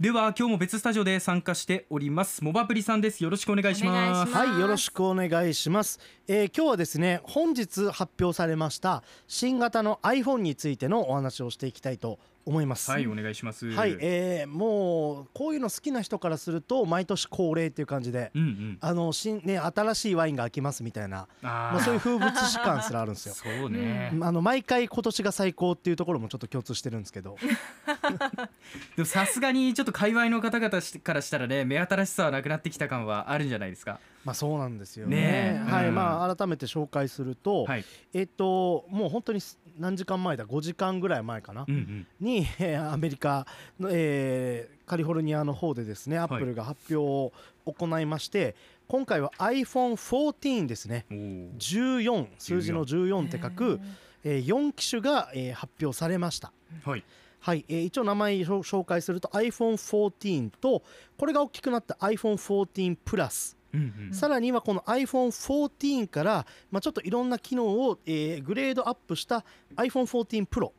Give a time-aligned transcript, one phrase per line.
[0.00, 2.42] では今日も別スタジオで参加しております。
[2.42, 3.22] モバプリさんです。
[3.22, 4.32] よろしくお願いします。
[4.32, 12.90] はいよろしくお願いします、えー、今日はですね本日発表されました新型の iPhone についてのお話をしていきたいと思います。
[12.90, 13.70] はいお願いします。
[13.70, 23.34] はい、えー、もうこういうの好きな人からすると毎年恒例っていう感じで、うんうん、あの新ね新しいワインが開きますみたいなまあそういう風物詩感すらあるんですよ。
[23.38, 24.12] そうね。
[24.20, 27.36] あの毎回今年が最高っていうところもちょっと共通してるんですけど。
[28.96, 34.00] でもさすがにちょっと界隈の方々からしたらね目新しさはなくなってきた感はあるんじゃないですか？
[34.24, 35.16] まあそうなんですよね。
[35.16, 39.40] ねはい、うん、まあ改めて紹介すると、はい、えっともう本当に
[39.78, 43.46] 何時間前だ？5時間ぐらい前かな、うんうん、に、えー、アメリカ
[43.78, 47.32] の、えー、カリフォルニアの方でですねアップルが発表を
[47.72, 48.54] 行いまして、はい、
[48.88, 51.06] 今回は iPhone14 ですね。
[51.10, 53.80] 14数字の14って書く、
[54.22, 56.52] えー、4機種が、えー、発表されました。
[56.84, 57.04] はい。
[57.42, 60.82] はい、えー、一応名前紹介すると iPhone14 と
[61.16, 69.44] これが大きくなった iPhone14 プラスうんうん、さらにはこの iPhone14 から、まあ、ちょっといろんな機能を、えー、グレードアップした
[69.76, 70.72] iPhone14 Pro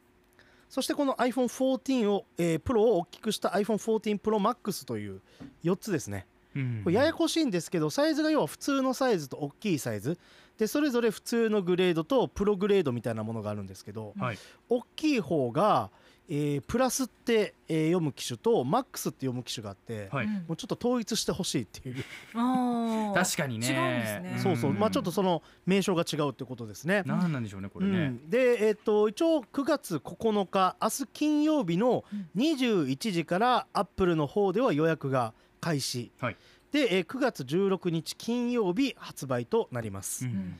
[0.70, 5.22] そしてこの iPhone14 を、えー、プロを大きくした iPhone14 Pro Max という
[5.64, 6.26] 4つですね、
[6.56, 10.18] うんうん、ややこしいんですけどサイズが要は普通のサイズと大きいサイズ。
[10.58, 14.38] でそれぞれ普通のグレードとプログレードみたいなものがあるんですけど、はい、
[14.70, 15.90] 大きい方が
[16.34, 22.06] えー、プラスって、えー、読む機種とマックスって読む機種があって、はい、もうちょっと統一してほしいっていう。
[23.14, 24.74] 確かにね、ね、そうそう。
[24.74, 27.04] まあちょっとその名称が違うってことですね。
[27.06, 32.06] 何なんでしょうねこれね、うん、でえっ、ー、と一応9月9日明日金曜日の
[32.38, 36.38] 21時からアップルの方では予約が開始、はい、
[36.72, 40.60] で、えー、9月16日金曜日発売となります、うん、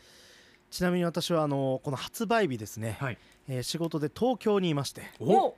[0.72, 3.18] ちなみに私はあのこの発売日ですね、はい。
[3.48, 5.04] えー、仕事で東京にいまして。
[5.20, 5.56] お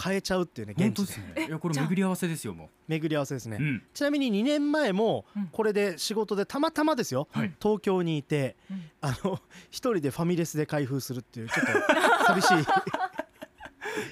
[0.00, 0.22] 変え？
[0.22, 2.68] ちゃうっていうね現地で、ね、いやこれ巡り合わせですよもう。
[2.86, 12.66] 巡り合わせですね、うん、ちなみに2年前もこれで仕事でたまたまですよ、うん、東京にいて、うん、あの一人でファミレスで開封するっていうちょっと寂しい。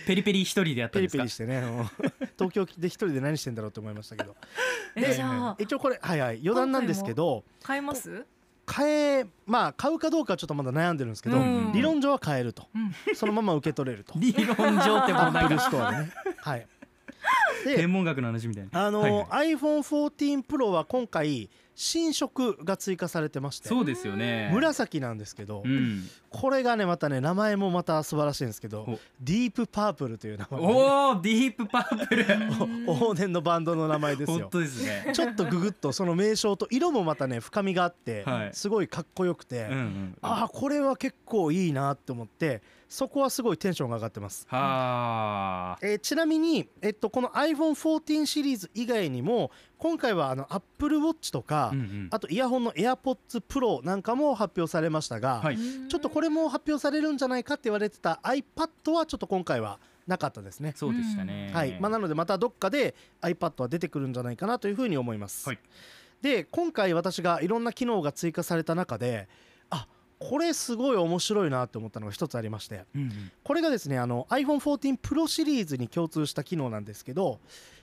[0.09, 1.23] ペリペリ一人でやったんですか？
[1.23, 1.63] ペリペリしてね
[2.37, 4.35] 東京で一人で何してんだろうと思いましたけど。
[4.97, 5.21] で
[5.59, 8.27] 一応これはいはい余談なんですけど買えます？
[8.67, 11.39] 買えまあ買うかどうかはちょっとまだ悩んでるんですけど、
[11.73, 12.67] 理論上は買えると、
[13.15, 14.15] そのまま受け取れると。
[14.19, 16.67] 理論上ってもうなんかストアでねはい
[17.65, 18.87] 天文学の話みたいな。
[18.87, 21.49] あの、はいはい、iPhone14 Pro は今回
[21.79, 24.51] 新色が追加されてましてそうですよね。
[24.51, 32.25] 紫なんですけど、うん、これがねまたね名前もまた素晴らしいんですけどディープパープルという名前、ね、 おおディープパープル
[32.87, 44.47] 往年のバンドの名前ですよ本当ですねちょっとググッとその名称と色もまたね深みがあって、はい、すごいかっこよくて、うんうんうん、ああこれは結構いいなって思ってそこはすごいテンションが上がってます。
[44.49, 60.73] はえー、ちなみに、えっと、この iPhone14 シリーズ以外にも今回はあの Apple Watch とか、うんうん、あとイヤホンの AirPods Pro なんかも発表されましたが、はい、ちょっとこれも発表されるんじゃないかって言われてた iPad はちょっと今回はなかったですね。
[60.77, 61.79] そうでしたね、はい。
[61.81, 65.49] まあ、なのでまたどっかで iPad は出てくるんじゃないかなというふうに思います。
[65.49, 65.59] はい、
[66.23, 69.29] で今回私がいろんな機能が追加された中で
[69.69, 69.87] あ
[70.19, 77.41] これすごい面白いなって思ったのが一つありまして、うんうん、これがですねあの iPhone14 Pro シリーズに共通した機能なんですけど、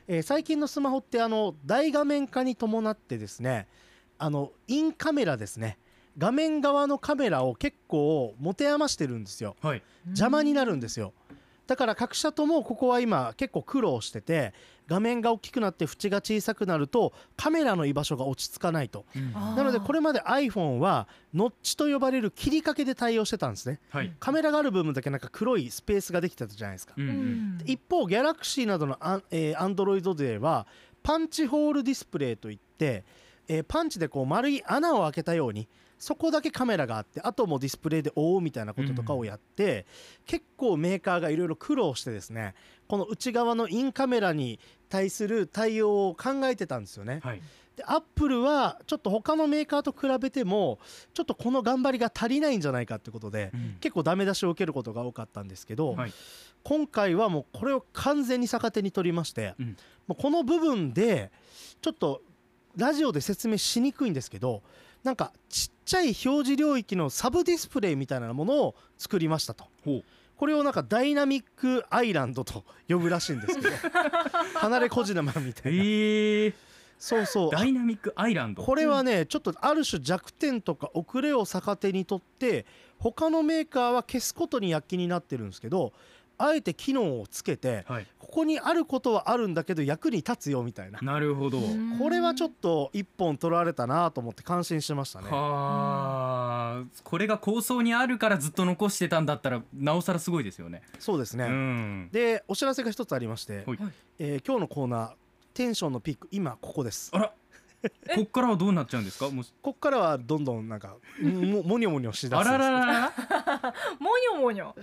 [0.08, 3.68] えー、最近のスマホってあの大画面化に伴ってですね
[4.18, 5.78] あのインカメラですね。
[6.18, 11.12] 画面側のカメラを結構持て余してるんですよ、はい、邪魔になるんですよ。
[11.66, 14.53] だから各社ともここは今結構苦労してて
[14.88, 30.67] 画面が大きくなって縁が小さくなるとカメラの居場所が落ち着かないと、うん、なのでこれまで iPhone はノッチと呼ばれる切りかけで対応してたんですね、はい、カメラがある部分だけなんか黒いスペースができてたじゃないですか、うんうん、一方 Galaxy などのアン、えー、Android では
[31.01, 33.03] パンチホールディスプレイといって、
[33.47, 35.67] えー、パンチでこう丸い穴を開けたように
[36.03, 39.86] そこだけカメラがあってあともディスプレイで覆うみたいなこととかをやって、
[40.19, 42.56] うん、結構メーカーがいろいろ苦労してですね
[42.89, 47.22] この内側のインカメラに対する対応を考えてたんですよね。
[47.24, 47.42] はい。
[47.77, 50.77] でアップルはちょっと他のメーカーと比べても
[51.13, 56.13] ちょっとこの頑張りが足りないんじゃないかってことで、うん、結構ダメ出しを受けることが多かったんですけど、はい、
[56.63, 61.31] 今回はもうこれを完全に逆手に取りまして、うん、もうこの部分で
[61.81, 62.22] ちょっと
[62.78, 64.62] ラジオで説明しにくいんですけど
[65.04, 69.66] なんかちっちゃい表示領域のサブディスプレイみたいなものを作りましたと。
[70.36, 73.70] これをなんかダイナミックアイランドと呼ぶらしいんですけど
[74.60, 76.48] 離れ小島みたいな、え。
[76.48, 76.54] ー、
[76.98, 77.52] そうそう。
[77.52, 78.64] ダイナミックアイランド。
[78.64, 82.66] これはねちょっとある種弱点とか遅れを逆手にとって
[82.98, 85.94] 他のメーカーは消すことに躍起になってるんですけど
[86.44, 88.07] あえて機能をつけて、はい。
[88.19, 91.00] ここにあることはあるんだけど役に立つよみたいな。
[91.01, 91.60] なるほど。
[92.00, 95.30] これはちょっと一本取られたなと思って感心してましたね。
[95.30, 96.84] はあ。
[97.04, 100.81] これが構想にあるからずっと残してたんだったらなおさらすごいですよね。
[101.00, 102.10] そうですね、うん。
[102.12, 103.78] でお知らせが一つありまして、はい。
[104.19, 105.12] えー今日のコーナー
[105.54, 107.12] テンションのピーク今ここです。
[107.13, 107.31] あら。
[108.16, 109.28] こっからはどうなっちゃうんですか？
[109.62, 113.12] こっからはどんどんなんかももにょもにょしだすんですあらららら。
[114.00, 114.74] もにょもにょ。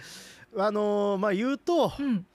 [0.56, 2.26] あのーまあ言うとうん。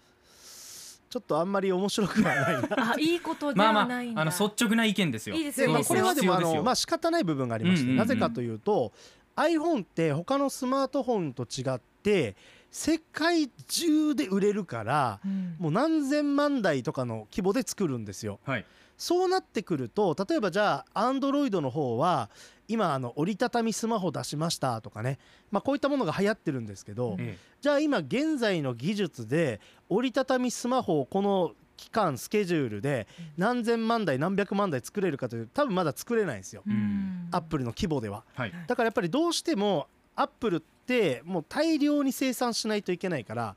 [1.09, 2.91] ちょっとあんまり面白くはないな。
[2.91, 4.19] あ、いいことでまあまはないんだ。
[4.19, 5.35] ああの率直な意見ですよ。
[5.37, 7.97] いいですでよまあこれはでもあのまあ仕方ない部分がありまして、うんうんうん。
[7.99, 8.91] なぜかというと
[9.37, 12.35] iPhone って他のスマートフォンと違って
[12.69, 15.55] 世界中で売れるからうん。
[15.57, 18.39] もう何千万台とかの規模で作るんですよ。
[18.45, 18.65] はい。
[18.97, 22.29] そうなってくると例えばじゃあ Android の方は
[22.67, 25.19] 今あの折りたたみスマホ出しましたとかね、
[25.51, 29.59] まあ、こういったものが流行ってるんですけど、えじゃあ今現在の技術で
[29.89, 33.07] 折りたたみスマホをこの期間スケジュールで
[33.37, 37.27] 何千万台何百万台作れるかというと多分まだ作れないんですよ、うん。
[37.31, 38.23] アップルの規模では。
[38.33, 38.53] はい。
[38.67, 43.55] だからやっぱりどうしてもアップルってもう大量に生産しないといけないから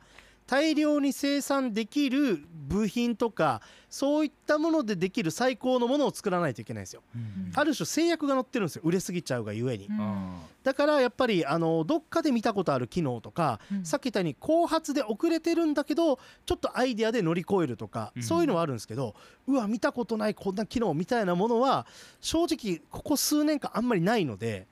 [0.49, 3.61] 大量に生産できる部品とか
[3.91, 7.03] そういったものでできる最高のものを作らないといけないんですよ。
[7.15, 7.53] うん。
[7.55, 8.83] ある種制約が載ってるんですよ。
[8.85, 9.87] 売れすぎちゃうがゆえに。
[9.87, 10.01] うん。
[10.01, 13.85] あだからやっぱりあのどっかで見たことある機能とか、うん。
[13.85, 18.23] さっき言ったように後発で遅れてるんだけどちょっとアイデアで乗り越えるとか、うん。
[18.23, 19.15] そういうのはあるんですけど
[19.47, 21.87] うわ見たことないこんな機能みたいなものは
[22.21, 24.67] 正直ここ数年間あんまりないので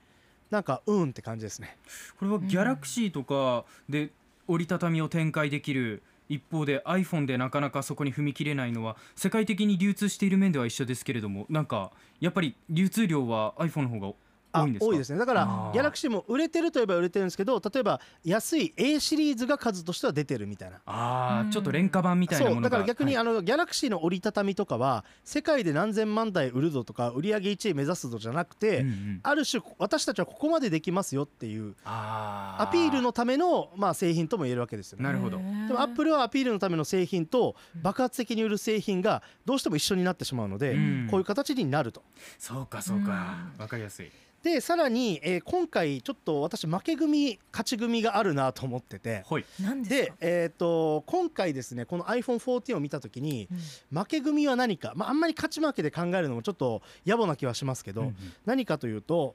[0.51, 1.77] なんかうんって感じですね。
[2.19, 4.11] これはギャラクシーとかで
[4.49, 14.13] 折りたたみを展開できる一方で iPhone でなかなかそこに踏み切れないのは世界的に流通している面では一緒ですけれどもなんかやっぱり流通量は iPhone の方が
[14.63, 14.87] 多いんですか？
[14.87, 15.19] 多いですね。
[15.19, 20.77] だからギャラクシーも売れてるといえば売れてるんですけど例えば安い A シリーズが数としては出てるみたいな。
[20.77, 22.69] うんああちょっと廉価版みたいなものが。
[22.69, 29.21] そうだから逆にはいあのギャラクシーの折りたたみとかは世界で何千万台売るぞとか売り上げ1位目指すぞじゃなくて、うんうん。
[29.23, 35.05] ある種私たちはここまでできますよっていうあアピールのためのまあ製品とも言えるわけですよね。
[35.05, 35.39] なるほど。
[35.39, 41.09] でもアップルはアピールのための製品と爆発的に売る製品がどうしても一緒になってしまうので、うん。
[41.11, 42.03] こういう形になると。
[42.39, 43.37] そうかそうか。
[43.59, 44.11] わかりやすい
[44.43, 53.49] でさらに、えー今回ちょっと私負け組勝ち組があるなと思っててはい何ですか？、でえー、と今回ですねこの iPhone14 を見た時に
[53.93, 59.35] うん負け組は何か、まあ、あんまり勝ち負けで考えるのもちょっと野暮な気はしますけど、うんうん何かというと、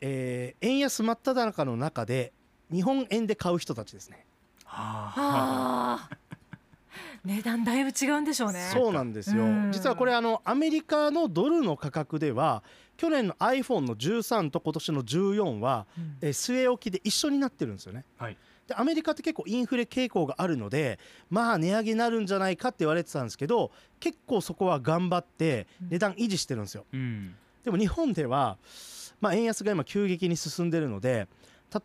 [0.00, 2.32] えー円安真っ只中の中で
[2.72, 4.24] 日本円で買う人たちですね。
[4.64, 6.08] はあ。
[7.24, 8.70] 値段だいぶ違うんでしょうね。
[8.72, 12.62] そうなんですようん実はこれあのアメリカのドルの価格では
[12.96, 18.04] 去年の iPhone の13と今年の14は、うんえー据え置きで一緒になってるんですよね。
[18.16, 18.36] はい
[18.68, 21.00] でアメリカって結構インフレ傾向があるので
[21.30, 26.84] まあ値上げになるんじゃないかって言われてたんですけど結構そこは頑張って値段維持してるんですよ。
[26.92, 27.34] うん
[27.64, 28.58] でも日本では、
[29.20, 31.28] まあ、円安が今急激に進んでるので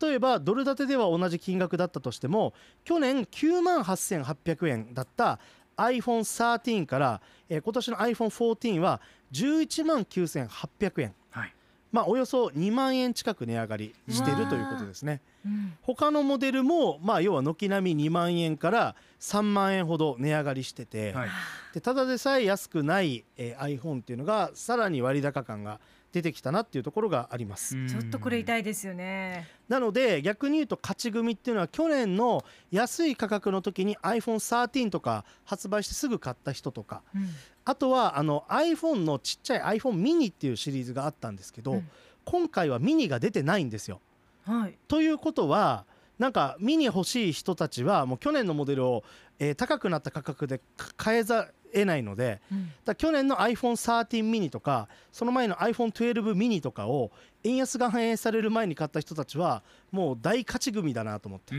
[0.00, 2.52] 例えばドル建てでは同じ金額だったとしても
[2.84, 5.38] 去年9万8800円だった
[5.78, 9.00] iPhone13 から、えー今年の iPhone14 は
[9.32, 11.14] 11万9800円。
[11.30, 11.54] はい。
[11.92, 15.22] まあおよそ2万円近く値上がりしてるということですね。
[15.46, 15.72] うん。
[15.82, 21.28] 他のモデルもまあ要は軒並み2万円から3万円ほど値上がりしてて、はい。
[21.72, 25.80] でただでさえ安くない、えー iPhone っていうのがさらに割高感が
[26.12, 29.48] 出てきたなっていうところがあります、ちょっとこれ痛いですよね。
[29.68, 37.28] なので逆に言うと勝ち組っていうのは去年の安い価格の時に iPhone13 とか発売してすぐ買った人とかうん
[37.64, 41.88] あとはあの iPhone のちっちゃい iPhone mini っていうシリーズがあったんですけど、うん
[42.28, 44.02] 今回はミニが出てないんですよ。
[44.44, 44.76] はい。
[44.86, 45.86] ということは
[46.18, 49.04] なんかミニ欲しい人たちはもう去年のモデルを、
[49.38, 57.10] えー高くなった価格でか買えざ得ないのでうんだ去年の iPhone13 mini とかその前の iPhone12 mini とかを
[57.44, 61.54] 円安が反映される前に買った人たちはもう大勝ち組だなと思って、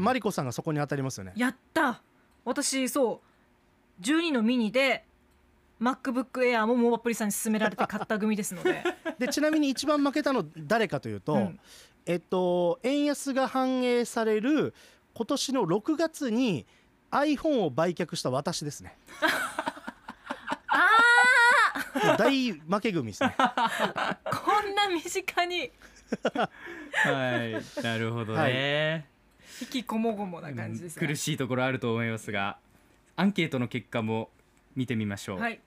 [0.00, 1.32] マリコさんがそこに当たりますよね。
[1.36, 2.02] やった。
[2.44, 3.20] 私そ
[4.00, 5.04] う12のミニで
[5.80, 8.82] MacBook Air もモバプリさんに勧められて買った組ですので。
[9.26, 11.60] でちなみに一番負けたの誰かというと、うん
[12.04, 14.74] えっと円安が反映される
[15.14, 16.66] 今年の6月に
[17.12, 18.96] iPhone を売却した私ですね。
[20.66, 23.34] あもう大負け組ですね。
[23.38, 25.70] あ こんな身近に
[27.04, 29.06] はいなるほどね、
[29.60, 31.06] 引きこもごもな感じですね。
[31.06, 32.58] 苦しいところあると思いますが
[33.14, 34.30] アンケートの結果も
[34.74, 35.60] 見てみましょう、はい。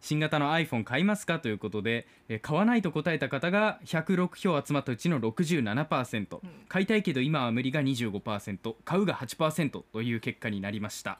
[0.00, 6.38] 新型の iPhone 買いますかということで、えー買わないと答えた方が106票集まったうちの67%、
[6.68, 11.18] 買いたいけど今は無理が25%買うが8%という結果になりました。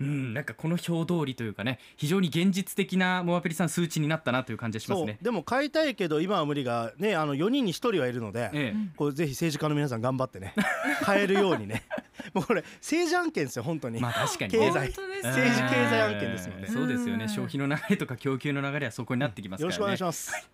[0.00, 0.34] うん。
[0.34, 5.18] なんかこの表通りというかね非常に現実的なモアペリさん数値になったなという感じがしますね。
[5.22, 8.90] でも買いたいけど今は無理がねあの4人に1人はいるので、ええ。
[8.96, 10.54] これぜひ政治家の皆さん頑張ってね
[11.02, 11.84] 買えるようにね
[12.34, 14.58] もうこれ政治案件ですよ本当に、まあ確かにね。
[14.66, 14.88] 経済。
[14.88, 16.74] 政治経済案件ですのでうん。
[16.74, 17.24] そうですよね。
[17.24, 19.70] うん消費の流れとか供給の流れはそこになってきますからね。
[19.70, 20.48] よろしくお願いします、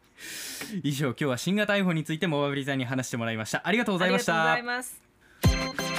[0.82, 3.66] 以上今日は新型 iPhone についてモアペリさんに話してもらいました。
[3.66, 4.52] ありがとうございました。
[4.52, 4.82] ありがとう
[5.46, 5.96] ございます。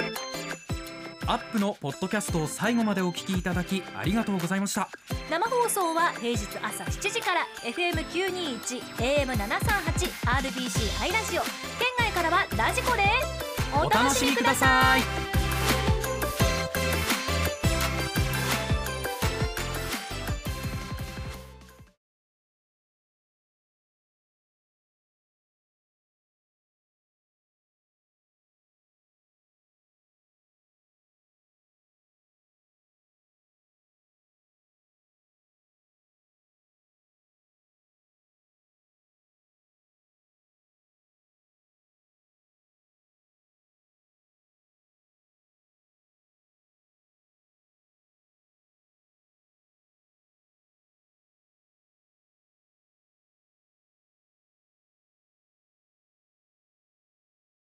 [1.26, 4.88] アップのポッドキャストを最後までお聞きいただきありがとうございました。
[5.30, 11.42] 生放送は平日朝7時から FM921 AM738 RBC ハイラジオ。
[11.42, 11.50] 県
[11.98, 15.37] 外からはラジコですお楽しみください